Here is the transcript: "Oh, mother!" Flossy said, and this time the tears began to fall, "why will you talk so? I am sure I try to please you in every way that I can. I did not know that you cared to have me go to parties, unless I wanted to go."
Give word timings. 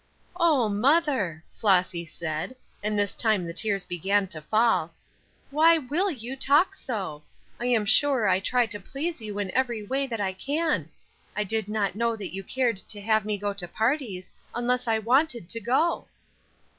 "Oh, 0.35 0.67
mother!" 0.67 1.43
Flossy 1.53 2.07
said, 2.07 2.55
and 2.81 2.97
this 2.97 3.13
time 3.13 3.45
the 3.45 3.53
tears 3.53 3.85
began 3.85 4.25
to 4.29 4.41
fall, 4.41 4.95
"why 5.51 5.77
will 5.77 6.09
you 6.09 6.35
talk 6.35 6.73
so? 6.73 7.21
I 7.59 7.67
am 7.67 7.85
sure 7.85 8.27
I 8.27 8.39
try 8.39 8.65
to 8.65 8.79
please 8.79 9.21
you 9.21 9.37
in 9.37 9.51
every 9.51 9.83
way 9.85 10.07
that 10.07 10.19
I 10.19 10.33
can. 10.33 10.89
I 11.37 11.43
did 11.43 11.69
not 11.69 11.93
know 11.93 12.15
that 12.15 12.33
you 12.33 12.43
cared 12.43 12.77
to 12.77 12.99
have 12.99 13.25
me 13.25 13.37
go 13.37 13.53
to 13.53 13.67
parties, 13.67 14.31
unless 14.55 14.87
I 14.87 14.97
wanted 14.97 15.47
to 15.49 15.59
go." 15.59 16.07